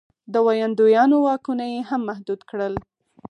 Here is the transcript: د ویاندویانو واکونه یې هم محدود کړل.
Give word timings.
د 0.33 0.35
ویاندویانو 0.47 1.15
واکونه 1.25 1.65
یې 1.73 1.79
هم 1.89 2.01
محدود 2.09 2.41
کړل. 2.49 2.73